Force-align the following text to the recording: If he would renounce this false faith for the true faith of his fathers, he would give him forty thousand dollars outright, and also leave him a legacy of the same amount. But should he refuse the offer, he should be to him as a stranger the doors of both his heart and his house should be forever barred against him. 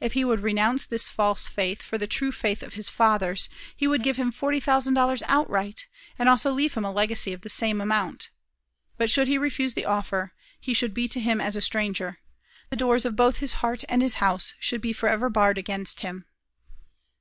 If 0.00 0.14
he 0.14 0.24
would 0.24 0.40
renounce 0.40 0.84
this 0.84 1.06
false 1.06 1.46
faith 1.46 1.82
for 1.82 1.96
the 1.96 2.08
true 2.08 2.32
faith 2.32 2.64
of 2.64 2.74
his 2.74 2.88
fathers, 2.88 3.48
he 3.76 3.86
would 3.86 4.02
give 4.02 4.16
him 4.16 4.32
forty 4.32 4.58
thousand 4.58 4.94
dollars 4.94 5.22
outright, 5.28 5.86
and 6.18 6.28
also 6.28 6.50
leave 6.52 6.74
him 6.74 6.84
a 6.84 6.90
legacy 6.90 7.32
of 7.32 7.42
the 7.42 7.48
same 7.48 7.80
amount. 7.80 8.30
But 8.98 9.08
should 9.08 9.28
he 9.28 9.38
refuse 9.38 9.74
the 9.74 9.86
offer, 9.86 10.32
he 10.58 10.74
should 10.74 10.92
be 10.94 11.06
to 11.06 11.20
him 11.20 11.40
as 11.40 11.54
a 11.54 11.60
stranger 11.60 12.18
the 12.70 12.76
doors 12.76 13.04
of 13.04 13.14
both 13.14 13.36
his 13.36 13.52
heart 13.52 13.84
and 13.88 14.02
his 14.02 14.14
house 14.14 14.54
should 14.58 14.80
be 14.80 14.92
forever 14.92 15.30
barred 15.30 15.58
against 15.58 16.00
him. 16.00 16.24